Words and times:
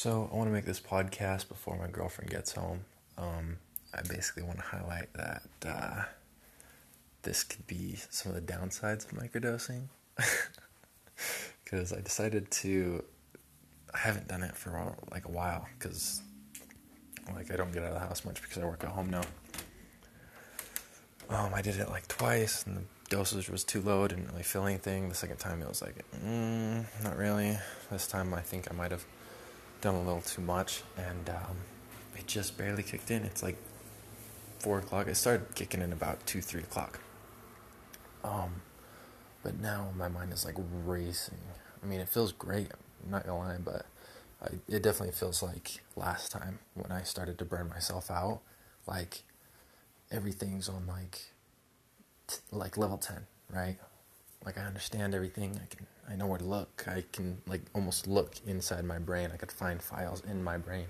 سو 0.00 0.10
اوٚن 0.32 0.48
مےٚ 0.52 0.60
أکِس 0.62 0.78
فاٹ 0.88 1.06
گے 1.14 1.24
ہَس 1.28 1.42
پِفر 1.48 1.72
مےٚ 1.80 1.92
گرٛافِنٛگ 1.96 2.28
ساے 2.30 2.62
کٔڑۍ 22.06 22.44
ٲسٕنۍ 23.68 25.12
واریاہ 26.58 27.22
ٹینچ 29.84 30.38
اینٛڈ 30.96 31.26
دِچ 32.26 32.38
پیرِ 32.56 32.82
کیکٹین 32.90 33.24
it's 33.24 33.42
like 33.44 33.56
four 34.62 34.78
clock 34.88 35.06
start 35.16 35.42
کیکن 35.56 35.80
and 35.82 36.04
to 36.26 36.40
three 36.48 36.62
clock 36.72 36.92
um 38.36 38.52
نی 39.62 39.74
my 39.98 40.08
mind 40.14 40.32
is 40.34 40.44
like 40.46 40.58
me 41.88 42.04
feel 42.12 42.64
رفنٹ 44.88 45.12
feel 45.18 45.32
like 45.50 45.66
last 46.00 46.32
time 46.32 46.54
وۄنۍ 46.78 46.92
آی 46.98 47.04
سِٹارٹ 47.10 47.38
ٹُو 47.38 47.44
بر 47.50 47.62
ما 47.68 47.80
سَل 47.86 47.98
ہاو 48.10 48.34
لایک 48.88 49.10
ایٚوری 50.10 50.32
تھِنٛگ 50.38 50.60
وَن 50.74 50.82
ما 50.88 50.98
لایک 52.58 52.78
لوڈ 52.80 53.04
رایٹ 53.54 53.82
آ 54.46 54.50
کی 54.50 54.60
understand 54.60 54.98
everything 55.00 55.38
I 55.40 55.46
can 55.70 55.84
I 56.10 56.14
know 56.20 56.26
what 56.28 56.42
look 56.52 56.82
I 56.92 57.02
can 57.12 57.28
like 57.48 57.62
almost 57.76 58.08
look 58.08 58.30
inside 58.68 58.84
my 58.88 58.96
brain 59.06 59.30
I 59.32 59.38
can 59.38 59.52
find 59.58 59.78
face 59.86 60.18
in 60.30 60.42
my 60.46 60.56
brain 60.66 60.86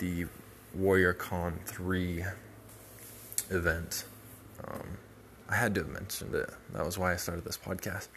the 0.00 0.04
where 0.80 1.12
Khan 1.24 1.52
three 1.68 2.22
event 3.52 3.92
I 5.48 5.56
had 5.60 5.72
the 5.74 5.80
mention 5.88 6.26
podcast 7.86 8.10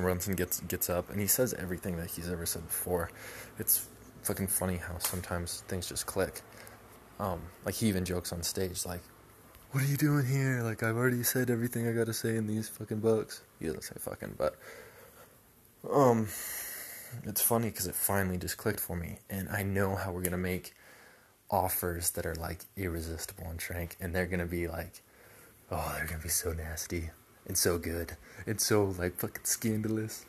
for 2.72 3.00
it's 3.59 3.75
fun 4.41 4.47
sometimes 4.47 5.50
things 5.66 5.87
these 5.88 6.04
کٕلایک 6.04 6.34
like 7.21 7.76
he 7.82 7.88
when 7.92 8.04
just 8.09 8.32
on 8.32 8.42
stage 8.42 8.75
like 8.87 9.03
it's 15.84 17.43
fine 17.47 17.70
collect 17.70 18.81
for 18.87 18.94
me 18.97 19.15
and 19.28 19.48
I 19.56 19.62
know 19.62 19.94
have 20.04 20.22
gain 20.25 20.38
make 20.41 20.69
offers 21.54 22.15
there 22.16 22.26
it 22.26 22.38
like 22.38 22.59
you 22.78 22.93
رِزٹ 22.94 23.32
an 23.38 23.56
shrink 23.60 23.94
and 23.98 24.15
there 24.15 24.26
can 24.31 24.44
be 24.50 24.66
like 24.66 26.28
so 27.65 27.76
good 27.87 28.09
it 28.48 28.60
so 28.60 28.92
like 28.98 29.25
لایکلز 29.25 30.21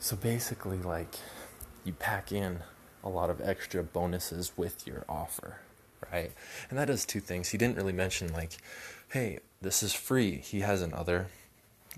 so 0.00 0.16
basically 0.22 0.78
like 0.86 1.12
یہِ 1.86 1.92
پیکین 1.98 2.56
a 3.06 3.08
lot 3.08 3.30
of 3.30 3.40
extra 3.40 3.84
bonuses 3.84 4.52
with 4.56 4.84
your 4.84 5.04
offer, 5.08 5.60
right? 6.12 6.32
And 6.68 6.76
that 6.76 6.86
does 6.86 7.06
two 7.06 7.20
things. 7.20 7.50
He 7.50 7.58
didn't 7.58 7.76
really 7.76 7.92
mention 7.92 8.32
like, 8.32 8.58
hey, 9.10 9.38
this 9.62 9.80
is 9.80 9.92
free. 9.92 10.38
He 10.38 10.60
has 10.60 10.82
in 10.82 10.92
other 10.92 11.28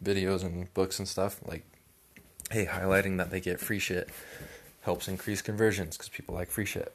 videos 0.00 0.44
and 0.44 0.72
books 0.74 0.98
and 0.98 1.08
stuff, 1.08 1.40
like, 1.48 1.64
hey, 2.50 2.66
highlighting 2.66 3.16
that 3.16 3.30
they 3.30 3.40
get 3.40 3.58
free 3.58 3.78
shit 3.78 4.10
helps 4.82 5.08
increase 5.08 5.40
conversions 5.40 5.96
because 5.96 6.10
people 6.10 6.34
like 6.34 6.50
free 6.50 6.66
shit. 6.66 6.94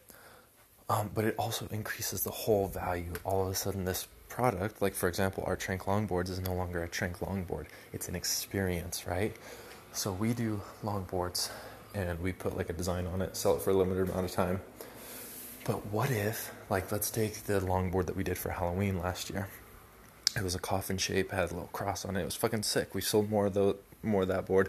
Um, 0.90 1.09
but 1.13 1.25
it 1.25 1.35
also 1.40 1.68
increases 1.72 2.24
the 2.24 2.31
whole 2.31 2.68
value. 2.68 3.13
All 3.24 3.41
of 3.41 3.47
a 3.47 3.56
sudden, 3.56 3.84
this 3.84 4.07
product, 4.29 4.79
like 4.79 4.94
for 4.94 5.09
example, 5.09 5.44
our 5.47 5.56
Trank 5.56 5.85
Longboards 5.85 6.29
is 6.29 6.40
no 6.40 6.53
longer 6.53 6.84
a 6.84 6.88
Trank 6.88 7.18
Longboard. 7.18 7.66
It's 7.91 8.09
an 8.09 8.16
experience, 8.16 9.07
right? 9.07 9.35
So 9.91 10.12
we 10.12 10.34
do 10.34 10.62
longboards 10.84 11.53
and 11.96 12.20
we 12.22 12.31
design 12.78 13.08
آنلف 13.08 13.68
رِگلٹ 13.68 14.62
what 15.94 16.12
if 16.12 16.40
like 16.72 16.92
what's 16.94 17.12
day 17.16 17.28
the 17.48 17.64
longboard 17.92 18.09
we 18.16 18.24
that 18.30 18.38
for 18.38 18.52
helm 18.59 18.78
we 18.80 18.88
in 18.90 18.96
last 19.04 19.31
year 19.31 20.44
was 20.44 20.56
ااف 20.72 20.90
in 20.92 20.98
shape 21.06 21.34
ہیلو 21.34 21.66
cross 21.80 22.06
on 22.06 22.18
وُچھ 22.94 23.04
so 23.12 23.22
more 23.31 23.50
the 23.58 24.04
more 24.12 24.24
board 24.31 24.68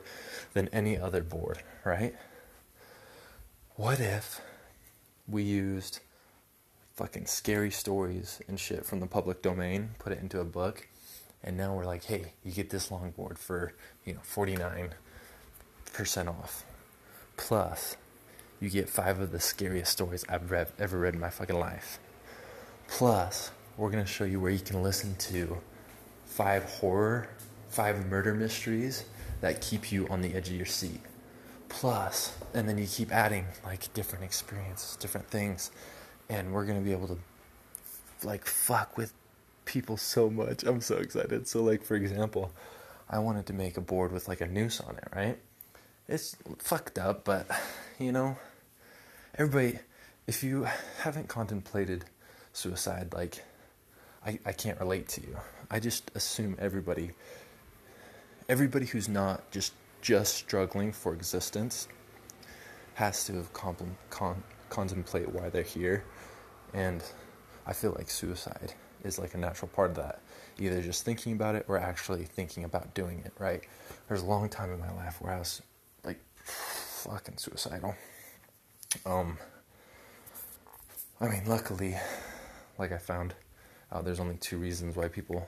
then 0.55 0.67
either 0.87 1.21
board 1.31 1.59
right 1.87 2.15
what 3.79 4.01
if 4.09 4.27
we 5.35 5.43
use 5.51 5.93
pick 6.99 7.25
scary 7.37 7.71
stories 7.79 8.37
and 8.47 8.59
share 8.67 8.81
from 8.89 9.05
the 9.05 9.11
public 9.12 9.43
domain 9.45 9.87
for 10.05 10.11
into 10.33 10.45
book 10.55 10.75
and 11.43 11.59
now 11.61 11.77
we're 11.79 11.85
like 11.91 12.11
hey 12.11 12.19
you 12.44 12.56
get 12.56 12.73
this 12.73 12.91
longboard 13.17 13.38
for 13.47 13.59
you 14.06 14.15
know 14.15 14.23
forty 14.35 14.56
nine 14.62 14.88
percent 15.97 16.29
off 16.29 16.62
Plus, 17.37 17.96
you 18.61 18.70
get 18.70 18.88
5 18.88 19.20
of 19.20 19.32
the 19.32 19.41
scariest 19.41 19.93
stories 19.93 20.25
I've 20.29 20.52
ever 20.52 20.99
read 20.99 21.14
in 21.14 21.20
my 21.20 21.31
fucking 21.31 21.58
life. 21.58 21.99
Plus, 22.88 23.50
we're 23.76 23.91
going 23.91 24.05
to 24.05 24.11
show 24.11 24.25
you 24.25 24.41
where 24.41 24.50
you 24.50 24.61
can 24.61 24.82
listen 24.82 25.14
to 25.17 25.58
5 26.26 26.82
murder 26.82 28.35
mysteries 28.35 29.05
that 29.41 29.61
keep 29.61 29.91
you 29.91 30.06
on 30.08 30.23
the 30.23 30.35
edge 30.35 30.49
of 30.49 30.55
your 30.55 30.67
seat. 30.67 31.00
Plus, 31.69 32.37
and 32.52 32.69
then 32.69 32.79
you 32.79 32.87
keep 32.87 33.12
adding, 33.12 33.46
like, 33.64 33.93
different 33.94 34.25
experiences, 34.25 34.96
different 34.96 35.29
things. 35.29 35.73
And 36.29 36.52
we're 36.52 36.64
going 36.64 36.79
to 36.79 36.85
be 36.85 36.93
able 36.93 37.08
to, 37.08 37.19
like, 38.23 38.46
fuck 38.46 38.96
with 38.96 39.12
people 39.64 39.96
so 39.96 40.31
much. 40.31 40.62
I'm 40.62 40.81
so 40.81 40.99
excited. 40.99 41.49
So, 41.49 41.62
like, 41.64 41.82
for 41.82 41.96
example, 41.96 42.52
I 43.11 43.19
wanted 43.19 43.46
to 43.46 43.52
make 43.52 43.76
a 43.76 43.81
board 43.81 44.12
with, 44.12 44.29
like, 44.29 44.41
a 44.41 44.46
noose 44.46 44.81
on 44.81 44.96
it, 44.99 45.08
right? 45.14 45.38
It's 46.06 46.37
fucked 46.58 46.99
up, 46.99 47.25
but, 47.25 47.46
you 47.99 48.12
know, 48.12 48.37
everybody, 49.38 49.79
if 50.26 50.44
you 50.44 50.67
haven't 51.00 51.29
contemplated 51.29 52.05
suicide, 52.52 53.14
like, 53.14 53.43
I 54.25 54.52
can't 54.52 54.81
relate 54.81 55.08
to 55.08 55.20
you. 55.20 55.37
I 55.70 55.81
just 55.81 56.11
assume 56.14 56.56
everybody 56.58 57.12
who's 58.49 59.08
not 59.08 59.43
just 59.50 60.35
struggling 60.35 60.93
for 60.93 61.14
existence 61.14 61.88
has 62.94 63.25
to 63.26 63.35
have 63.35 63.52
contemplate 64.70 65.29
why 65.31 65.49
they're 65.49 65.62
here, 65.62 66.05
and 66.75 67.02
I 67.67 67.73
feel 67.73 67.94
like 67.96 68.11
suicide 68.11 68.75
is 69.05 69.19
like 69.19 69.35
a 69.35 69.38
natural 69.38 69.70
part 69.75 69.91
of 69.91 69.96
that, 69.96 70.20
either 70.58 70.81
just 70.81 71.05
thinking 71.05 71.32
about 71.32 71.55
it 71.55 71.67
or 71.69 71.76
actually 71.76 72.25
thinking 72.25 72.64
about 72.64 72.94
doing 72.94 73.20
it, 73.26 73.32
right? 73.38 73.62
There's 74.08 74.23
a 74.23 74.26
long 74.26 74.49
time 74.49 74.70
in 74.70 74.81
my 74.81 74.93
life 74.94 75.17
where 75.20 75.32
I 75.32 75.38
was 75.38 75.62
فینسایڈ 77.06 77.85
I 81.21 81.41
luckily 81.51 81.91
like 82.79 82.93
I 82.93 82.99
friend 83.09 83.33
دنلی 84.06 84.37
three 84.45 84.62
reason 84.65 84.91
why 84.97 85.09
people 85.15 85.39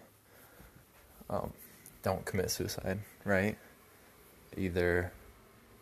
don't 2.04 2.28
کی 2.30 2.36
مےٚ 2.38 2.46
suicide 2.56 2.98
right 3.30 3.54
اِدر 4.56 5.00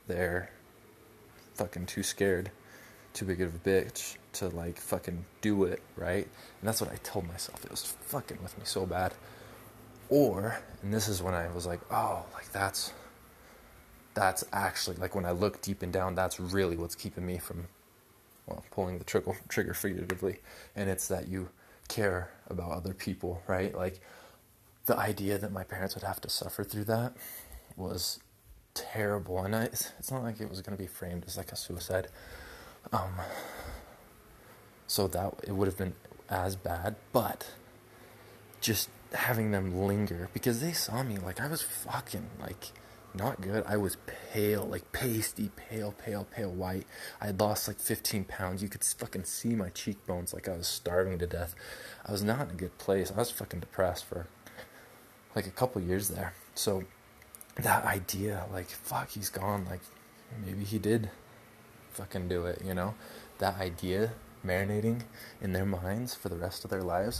there 0.08 0.32
fan 1.58 1.86
scared 2.10 2.42
to 3.12 3.26
be 3.28 3.38
get 3.38 3.48
best 3.64 4.42
like 4.58 4.76
fuck 4.88 5.02
N 5.08 5.20
to 5.40 5.66
right 6.02 6.28
نیٹ 6.64 6.82
one 7.16 7.26
may 7.30 7.38
سیل 7.44 7.54
fan 8.10 8.64
so 8.74 8.84
bet 8.94 9.12
or 10.16 10.40
this 10.94 11.08
is 11.10 11.20
one 11.24 11.34
was 11.54 11.66
like 11.68 11.82
that 12.54 12.90
that 14.16 14.42
ex 14.54 14.88
لَک 14.88 14.98
لَگ 15.00 15.14
one 15.16 15.24
a 15.26 15.32
look 15.40 15.54
deep 15.64 15.78
and 15.82 15.94
down 15.94 16.16
that 16.16 16.32
real 16.54 16.76
was 16.78 16.96
keep 17.00 17.14
in 17.18 17.24
me 17.26 17.38
from 17.46 17.62
fall 18.74 18.98
درٛوگر 19.00 19.72
فریگر 19.72 20.02
and 20.76 20.88
it's 20.90 21.08
that 21.10 21.28
you 21.34 21.44
care 21.94 22.12
about 22.50 22.76
other 22.76 22.92
people 23.04 23.32
right 23.50 23.74
like 23.78 23.94
the 24.88 24.92
I 25.02 25.12
die 25.18 25.64
parents 25.68 25.96
what 25.96 26.04
have 26.06 26.20
to 26.22 26.28
suffer 26.40 26.62
through 26.70 26.84
that 26.92 27.12
was 27.80 28.04
hair 28.94 29.16
بوٚن 29.26 29.52
کی 30.36 30.44
one 30.44 30.76
بیٚیہِ 30.78 30.88
friend 30.98 31.28
suicide 31.64 32.06
so 34.94 35.06
they 35.14 35.50
would 35.58 35.68
been 35.78 35.90
as 36.42 36.56
bad 36.66 36.92
but 37.14 37.44
just 38.66 38.90
hang 39.28 39.48
نم 39.54 39.66
لِنٛگ 39.90 40.12
because 40.32 40.60
they 40.60 40.72
same 40.84 41.06
مِن 41.06 41.18
like 41.24 41.40
I 41.42 41.48
was 41.50 41.62
fucking 42.16 42.26
like 42.42 42.62
not 43.18 43.36
care 43.44 43.60
I 43.70 43.76
was 43.82 43.94
feel 44.32 44.60
like 44.70 44.84
face 44.98 45.26
the 45.38 45.40
few 45.56 45.88
few 46.04 46.20
fee 46.34 46.44
why 46.60 46.80
I 47.22 47.26
داس 47.42 47.58
like 47.68 47.78
fifteen 47.88 49.24
سی 49.34 49.50
ما 49.58 49.66
چھِ 49.78 49.82
پٮ۪وان 50.06 52.24
not 52.28 52.46
care 52.60 52.70
play 52.78 53.02
as 53.20 53.28
fucking 53.54 53.60
the 53.62 53.64
فرٛاسفَر 53.76 54.18
like 55.32 55.44
a 55.48 55.56
couple 55.60 55.80
years 55.90 56.06
there 56.16 56.28
so 56.62 56.72
the 57.64 57.66
idea 58.12 58.34
like 58.52 58.68
fuck 58.88 59.08
یی 59.16 59.20
is 59.22 59.30
کان 59.36 59.60
like 59.68 59.82
maybe 60.58 60.64
he 60.72 60.78
did 60.86 61.02
fuck 61.96 62.10
Dew 62.28 62.38
you 62.66 62.74
know 62.78 62.88
the 63.40 63.42
idea 63.82 64.00
marinating 64.48 65.00
in 65.42 65.50
their 65.54 65.66
minds 65.72 66.14
for 66.20 66.30
the 66.30 66.34
rest 66.42 66.60
of 66.66 66.70
their 66.70 66.82
life 66.86 67.14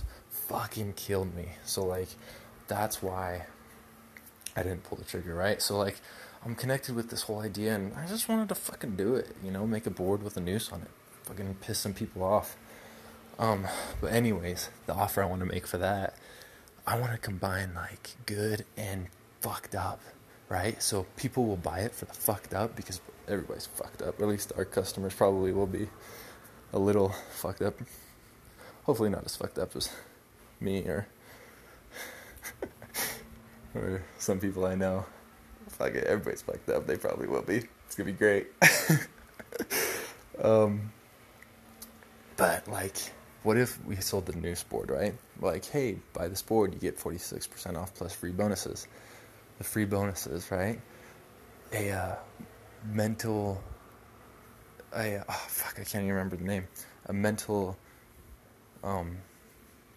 واقی 0.53 0.81
اِن 0.85 0.91
کیل 1.01 1.25
مے 1.35 1.47
so 1.75 1.81
like 1.93 2.09
that 2.71 2.93
way 3.07 3.39
I 4.57 4.63
didn't 4.63 4.85
pull 4.85 4.97
the 4.99 5.05
trigger, 5.05 5.35
right? 5.35 5.61
So, 5.61 5.77
like, 5.79 6.01
I'm 6.45 6.55
connected 6.55 6.95
with 6.95 7.11
this 7.11 7.23
whole 7.23 7.41
idea, 7.41 7.75
and 7.75 7.93
I 7.95 8.07
just 8.07 8.29
wanted 8.29 8.49
to 8.51 8.55
fucking 8.55 8.97
do 8.97 9.15
it, 9.15 9.35
you 9.43 9.51
know, 9.51 9.67
make 9.67 9.87
a 9.87 9.91
board 9.91 10.23
with 10.23 10.37
a 10.37 10.41
noose 10.41 10.71
on 10.73 10.83
it, 10.83 10.91
fucking 11.25 11.57
piss 11.61 11.79
some 11.81 11.95
people 11.95 12.23
off. 12.23 12.57
Um, 13.39 13.67
but 14.01 14.13
anyways, 14.13 14.69
the 14.87 14.95
offer 14.95 15.23
I 15.23 15.27
want 15.27 15.41
to 15.41 15.47
make 15.47 15.67
for 15.67 15.79
that, 15.79 16.15
I 16.87 16.99
want 16.99 17.13
to 17.13 17.19
combine, 17.19 17.73
like, 17.75 18.11
good 18.27 18.65
and 18.77 19.07
fucked 19.41 19.75
up, 19.75 20.01
right? 20.49 20.81
So 20.81 21.07
people 21.17 21.47
will 21.47 21.57
buy 21.57 21.81
it 21.81 21.93
for 21.95 22.05
the 22.05 22.13
fucked 22.15 22.55
up, 22.55 22.77
because 22.77 23.01
everybody's 23.27 23.67
fucked 23.67 24.03
up, 24.03 24.21
or 24.21 24.25
at 24.25 24.29
least 24.29 24.53
our 24.57 24.65
customers 24.65 25.15
probably 25.15 25.51
will 25.53 25.67
be 25.67 25.89
a 26.73 26.79
little 26.79 27.09
fucked 27.33 27.63
up. 27.63 27.75
Hopefully 28.85 29.09
not 29.09 29.25
as 29.25 29.35
fucked 29.35 29.59
up 29.59 29.75
as 29.75 29.89
me 30.61 30.83
or 30.83 31.07
some 33.75 34.39
people 34.41 34.65
آ 34.83 35.01
فرٛاے 35.77 36.01
گٔے 36.71 38.41
like 42.69 42.93
وۄنۍ 43.45 43.61
if 43.61 44.03
so 44.05 44.21
the 44.27 44.55
support 44.63 44.91
right 44.91 45.15
like 45.43 45.75
hey 45.75 45.85
buy 46.15 46.29
دپور 46.35 46.69
get 46.83 46.99
forty 47.01 47.19
six 47.29 47.51
percent 47.51 47.77
off 47.77 47.97
plus 47.99 48.17
free 48.21 48.31
bonuses 48.41 48.85
free 49.73 49.85
bonus 49.93 50.23
right 50.53 50.79
into 51.77 53.33
fan 55.91 56.11
remember 56.17 56.41
name 56.51 56.63
a 57.05 57.13
mental 57.25 57.55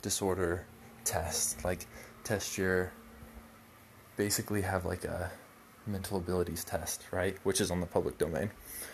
disorder 0.03 0.55
like 1.63 1.79
ٹھیس 2.27 2.53
چِھر 2.53 2.83
basically 4.17 4.63
have 4.63 4.83
like 4.85 5.05
a 5.05 5.31
mental 5.85 6.17
abilities 6.17 6.65
test, 6.65 7.03
right? 7.11 7.37
Which 7.43 7.61
is 7.61 7.71
on 7.71 7.79
the 7.79 7.85
public 7.85 8.17
domain. 8.17 8.49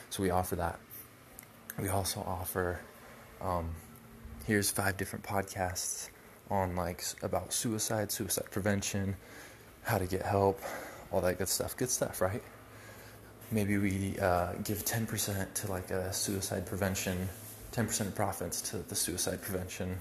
So 0.09 0.21
we 0.21 0.29
offer 0.29 0.57
that. 0.57 0.77
We 1.79 1.87
also 1.87 2.19
offer, 2.27 2.81
um, 3.41 3.73
here's 4.45 4.69
5 4.69 4.95
different 4.97 5.25
podcasts 5.25 6.09
on 6.51 6.75
like 6.75 7.03
about 7.23 7.53
suicide, 7.53 8.11
suicide 8.11 8.51
prevention, 8.51 9.15
how 9.81 9.97
to 9.97 10.05
get 10.05 10.21
help, 10.21 10.61
all 11.11 11.21
that 11.21 11.39
good 11.39 11.47
stuff. 11.47 11.75
Good 11.75 11.89
stuff, 11.89 12.21
right? 12.21 12.43
Maybe 13.51 13.77
we 13.77 14.17
uh, 14.19 14.53
give 14.63 14.85
10% 14.85 15.53
to 15.53 15.71
like 15.71 15.89
a 15.89 16.13
suicide 16.13 16.65
prevention, 16.65 17.29
10% 17.71 18.01
of 18.01 18.15
profits 18.15 18.61
to 18.61 18.77
the 18.77 18.95
suicide 18.95 19.41
prevention 19.41 19.97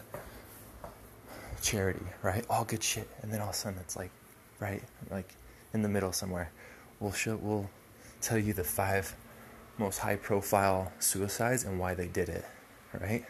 charity, 1.62 2.04
right? 2.22 2.44
All 2.50 2.64
good 2.64 2.82
shit. 2.82 3.08
And 3.22 3.32
then 3.32 3.40
all 3.40 3.48
of 3.48 3.54
a 3.54 3.56
sudden 3.56 3.78
it's 3.78 3.96
like 3.96 4.10
in 4.64 5.82
the 5.82 5.86
mirror 5.88 6.40
یہِ 7.00 8.54
the 8.56 8.62
five 8.64 9.02
مےٚ 9.78 9.84
اوس 9.88 9.98
ہاے 10.04 10.16
pro 10.26 10.38
five 10.40 10.82
سُہ 11.00 11.26
size 11.36 11.64
and 11.66 11.80
why 11.80 11.94
the 11.98 12.02
dad 12.14 12.30
right 13.02 13.24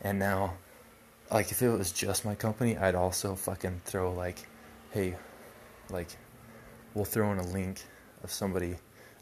and 0.00 0.22
just 2.00 2.18
my 2.26 2.34
company 2.42 2.74
I 2.84 2.92
also 3.04 3.34
fuck 3.44 3.64
and 3.64 3.78
through 3.86 4.08
like 4.18 4.38
hey 4.96 5.04
like 5.92 6.08
وو 6.96 7.02
پھِرو 7.10 7.34
نا 7.38 7.42
لِنکری 7.54 8.72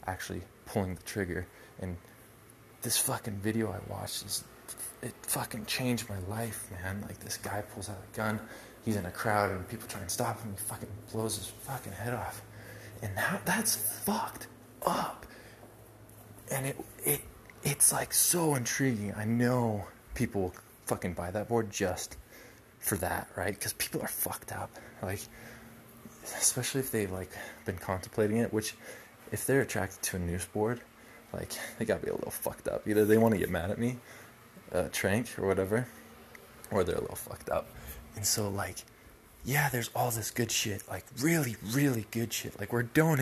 actually 0.07 0.41
phone 0.73 0.87
there 1.05 1.35
اِنڈِس 1.83 2.97
ویریو 3.43 3.67
I 3.75 3.79
watch 3.93 4.13
if 4.23 5.33
fan 5.33 5.61
change 5.71 5.99
my 6.09 6.19
life 6.27 6.63
سٹ 8.91 9.15
فورِک 9.87 10.39
pin 27.65 27.77
خانے 27.81 28.45
which 28.53 28.73
if 29.31 29.47
there 29.47 29.53
attract 29.53 30.15
news 30.27 30.45
poor 30.53 30.75
like 31.33 31.91
of 32.25 32.41
phone 32.43 33.37
man 33.51 33.73
me 33.77 33.93
تھریک 34.95 35.27
what 35.47 35.59
ever 35.59 35.81
وا 36.73 36.81
دیل 36.87 37.05
of 37.13 37.21
fuck 37.27 37.41
دپ 37.47 37.65
in 38.17 38.23
so 38.23 38.49
like 38.57 38.81
yeah 39.53 39.63
these 39.73 39.87
all 40.01 40.11
was 40.19 40.29
good 40.39 40.49
shit 40.59 40.81
like 40.89 41.05
really 41.23 41.53
really 41.75 42.03
good 42.15 42.31
shit 42.31 42.57
like 42.57 42.73
what 42.73 42.95
down 42.95 43.19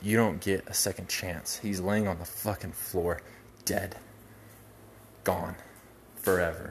you 0.02 0.24
know 0.24 0.32
get 0.46 0.48
a 0.70 0.74
second 0.84 1.08
chance 1.18 1.58
he 1.64 1.68
is 1.70 1.80
wing 1.86 2.06
on 2.10 2.16
the 2.20 2.24
fan 2.42 2.70
floor 2.84 3.14
ٹیڈ 3.66 3.90
کان 5.26 5.52
for 6.24 6.38
ever 6.40 6.70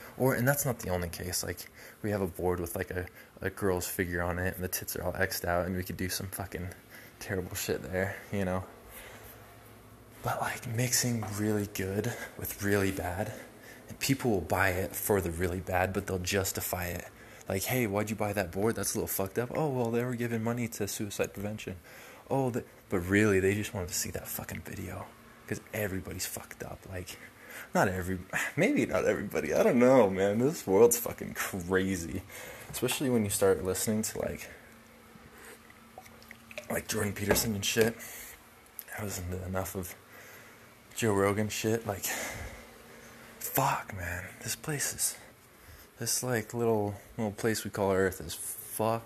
اور 0.19 0.35
نَژٕنَت 0.43 0.85
یِو 0.87 0.97
نہٕ 0.97 1.09
کینٛہہ 1.11 1.45
like 1.45 1.57
V 2.03 2.11
ہیٚو 2.11 2.23
a 2.25 2.31
بوڑ 2.41 2.55
اوس 2.59 2.71
cross 3.55 3.87
figure 3.91 4.19
پھَکٕنۍ 6.35 6.61
good 11.79 12.17
with 12.37 12.63
really 12.63 12.91
bad 13.01 13.27
P 13.99 14.13
پوے 14.21 14.85
for 15.05 15.19
the 15.23 15.27
really 15.39 15.61
bad 15.69 15.89
but 15.95 16.07
دوٹ 16.07 16.21
just 16.31 16.59
فاے 16.69 16.93
like 17.49 17.63
hey 17.71 17.85
was 17.93 18.11
you 18.11 18.33
that 18.35 18.55
board 18.55 18.79
real 25.73 25.73
everybody 26.05 26.19
may 28.57 28.67
be 28.73 28.85
not 28.85 29.03
every 29.05 29.27
Pari 29.31 29.51
now 29.73 30.09
this 30.39 30.67
world 30.67 30.95
اِیزیٚس 31.69 33.01
وٕنۍ 33.01 33.29
start 33.35 33.57
lesson 33.67 34.01
like 34.21 34.39
like 36.71 36.83
چونٛگ 36.91 37.11
person 37.17 37.61
چھِ 37.61 37.89
like 41.87 42.05
fuck 43.55 43.85
man 43.97 44.21
this 44.45 44.53
place 44.63 44.87
is 44.93 46.23
it 46.23 46.23
like 46.27 46.45
place 47.39 47.59
we 47.65 47.69
cover 47.77 47.97
اِتھ 48.07 48.21
is 48.21 48.35
fuck 48.75 49.05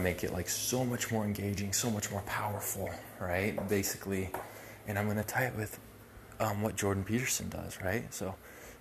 make 0.00 0.24
it 0.24 0.32
like 0.32 0.50
so 0.50 0.84
much 0.84 1.12
موگیجِنٛگ 1.12 1.70
so 1.72 1.90
much 1.90 2.12
more 2.12 2.20
powerful 2.36 3.24
right 3.24 3.60
basically 3.68 4.24
Um, 6.40 6.62
what 6.62 6.74
Jordan 6.74 7.04
Peterson 7.04 7.48
does, 7.48 7.78
right? 7.82 8.12
So 8.12 8.34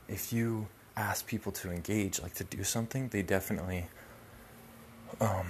if 0.08 0.34
you 0.34 0.68
ask 0.98 1.26
people 1.28 1.52
to 1.52 1.70
engage, 1.70 2.20
like 2.20 2.34
to 2.36 2.44
do 2.44 2.64
something, 2.64 3.10
they 3.10 3.22
definitely 3.22 3.86
um, 5.22 5.46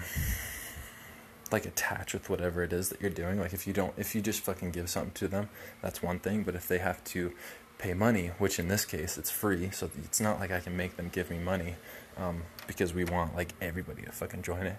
like 1.50 1.66
attach 1.66 2.14
with 2.14 2.30
whatever 2.30 2.62
it 2.62 2.74
is 2.74 2.90
that 2.90 3.00
you're 3.00 3.10
doing. 3.10 3.40
Like 3.40 3.54
if 3.54 3.66
you 3.68 4.22
just 4.22 4.42
fucking 4.42 4.72
give 4.72 4.90
something 4.90 5.12
to 5.12 5.30
them, 5.30 5.48
that's 5.82 6.04
one 6.04 6.20
thing. 6.20 6.44
But 6.44 6.56
if 6.56 6.68
they 6.68 6.80
have 6.80 7.02
to 7.06 7.32
pay 7.78 7.94
money, 7.94 8.32
which 8.38 8.60
in 8.60 8.68
this 8.68 8.84
case 8.84 9.18
it's 9.18 9.32
free, 9.32 9.72
so 9.72 9.90
it's 10.04 10.20
not 10.20 10.42
like 10.42 10.52
I 10.52 10.60
can 10.60 10.76
make 10.76 10.98
them 10.98 11.10
give 11.12 11.30
me 11.30 11.40
money, 11.40 11.76
um, 12.18 12.44
because 12.68 12.94
we 12.94 13.06
want 13.06 13.34
like 13.34 13.54
everybody 13.62 14.04
to 14.04 14.12
fucking 14.12 14.44
join 14.44 14.66
it. 14.66 14.78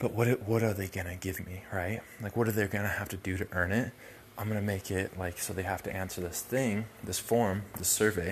But 0.00 0.12
what 0.12 0.62
are 0.62 0.72
they 0.72 0.86
gonna 0.86 1.16
give 1.16 1.44
me, 1.44 1.62
right? 1.72 2.00
Like 2.22 2.36
what 2.36 2.48
are 2.48 2.52
they 2.52 2.66
gonna 2.68 2.88
have 2.88 3.10
to 3.10 3.18
do 3.18 3.36
to 3.36 3.46
earn 3.52 3.70
it? 3.70 3.92
Um 4.40 4.48
مے 4.66 4.78
کیٚنٛہہ 4.84 5.18
like 5.18 5.38
so 5.42 5.54
the 5.54 5.62
have 5.68 5.82
to 5.82 5.90
answer 5.90 6.22
this 6.28 6.42
thing 6.50 7.06
this 7.08 7.20
forum 7.28 7.58
دروے 7.78 8.28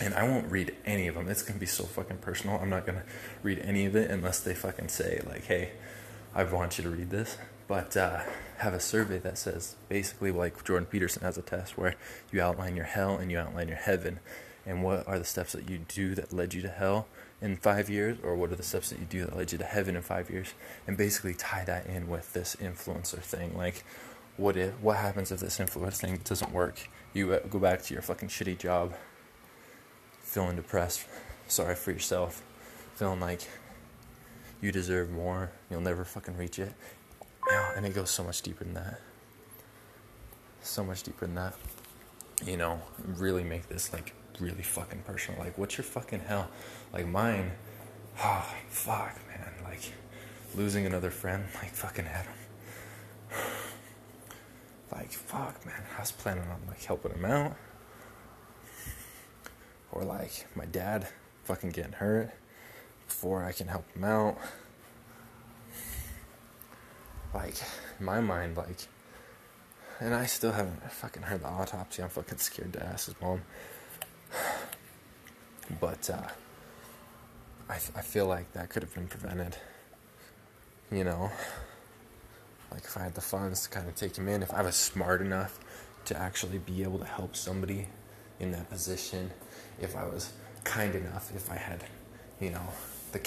N 0.00 0.12
a 0.14 0.26
وۄن 0.28 0.50
read 0.52 0.70
ایٚنیس 0.84 1.42
can 1.42 1.58
be 1.58 1.66
so 1.66 1.86
fuck 1.94 2.10
ایٚن 2.10 2.16
person 2.24 2.58
can 2.86 2.98
read 3.46 3.58
ایٚنیس 3.64 3.94
the 3.94 4.84
say 4.96 5.18
like 5.28 5.50
hey 5.50 5.64
a 6.36 6.44
وۄن 6.50 6.68
read 6.84 7.12
this 7.12 7.36
پَتہ 7.66 8.06
ہیٚروے 8.64 9.18
this 9.32 9.46
S 9.52 9.74
بےلی 10.18 10.30
وۄنۍ 10.36 10.50
کُچر 10.58 10.80
پیٚو 10.90 11.06
as 11.22 11.38
اتھ 11.38 11.52
ویر 11.80 11.92
U 12.32 12.44
are 12.48 12.54
when 12.58 12.76
your 12.76 12.86
here 12.96 13.18
and 13.18 13.30
you 13.30 13.40
are 13.44 13.50
when 13.54 13.68
your 13.68 13.78
here 13.88 14.10
and 14.66 14.84
what 14.84 15.08
are 15.08 15.18
دِٹیپ 15.18 15.56
the 15.94 16.04
deliver 16.14 16.46
the 16.52 16.62
in 17.42 17.54
five 17.62 17.90
years 17.90 18.24
or 18.24 18.36
what 18.38 18.50
are 18.50 18.56
did 18.56 18.74
all 18.98 19.12
then 19.12 19.88
in 19.96 20.00
five 20.08 20.30
years 20.30 20.52
and 20.84 20.94
basically 20.96 21.32
the 21.66 21.96
end 21.96 22.02
with 22.12 22.28
this 22.38 22.56
influencing 23.34 23.56
like 23.58 23.82
what 24.38 24.56
it 24.56 24.74
happens 25.02 25.32
is 25.32 25.60
um 25.60 25.84
it 25.86 26.42
work 26.54 26.78
you 27.16 27.28
go 27.52 27.58
back 27.58 27.80
to 27.84 27.94
your 28.64 28.90
fee 30.28 30.40
O 30.40 30.50
depressed 30.56 30.94
sorry 31.56 31.74
for 31.82 31.96
self 32.08 32.42
like 33.20 33.40
you 34.64 34.72
deserve 34.72 35.06
more 35.16 35.46
یوٚن 35.70 36.02
fucking 36.12 36.64
really 43.20 43.44
make 43.50 43.64
this 43.70 43.92
like 43.92 44.06
really 44.42 44.62
fuck 44.74 44.88
in 44.94 45.00
person 45.06 45.34
like 45.38 45.58
وَق 45.58 46.12
in 46.12 46.20
like 46.92 47.06
mind 47.06 48.20
losing 50.56 52.10
bike 54.90 55.10
for 55.28 55.54
ہسپین 55.98 56.38
help 56.38 57.04
ma'am 57.20 57.44
like 60.08 60.32
ما 60.56 60.64
did 60.74 61.02
fucking 61.46 61.70
can 61.74 61.92
her 62.00 62.14
for 63.20 63.36
I 63.44 63.52
can 63.58 63.68
help 63.68 63.88
me 63.96 64.02
bike 67.32 67.56
my 68.00 68.14
my 68.28 68.36
bike 68.54 68.78
اینسٹ 70.02 70.44
fucking 71.00 71.22
ہتھ 71.32 71.44
آبس 71.46 71.72
کیٛاہ 72.50 72.72
dam 72.72 73.42
Bhat 75.80 76.10
ال 77.70 78.26
like 78.28 78.46
that 78.54 78.68
کُم 78.94 79.04
پرو 79.20 79.46
فَنسکی 82.72 84.20
man 84.24 84.40
if 84.42 84.52
اَسمار 84.66 85.20
ایچ 85.20 85.50
وَلپ 86.44 87.34
summary 87.44 87.80
in 88.40 88.52
addition 88.74 89.26
if 89.82 89.94
us 89.96 90.32
card 90.74 90.92
اِنف 90.96 91.26
اِف 91.36 91.46
اَو 91.50 91.78
در 93.12 93.22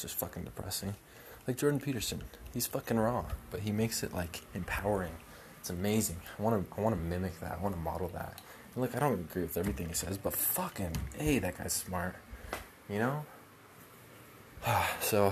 چَنٛڈ 1.56 1.80
فیس 1.84 2.68
فَن 2.72 2.96
را 2.98 3.16
بہٕ 3.50 3.60
he 3.64 3.70
make 3.78 3.92
it 4.02 4.12
like 4.14 4.36
empowering 4.52 5.16
so 15.10 15.28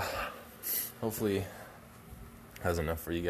hopefully 1.03 1.39
is 2.65 2.79
an 2.79 2.87
free 3.05 3.21